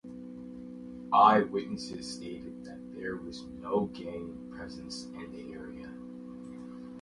[1.13, 5.91] Eye witnesses stated that there was no gang presence in the area.